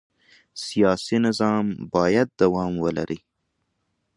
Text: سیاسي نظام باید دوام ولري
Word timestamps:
سیاسي 0.65 1.17
نظام 1.25 1.65
باید 1.93 2.27
دوام 2.41 2.73
ولري 2.83 3.19